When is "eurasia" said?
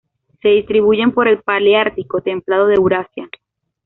2.73-3.29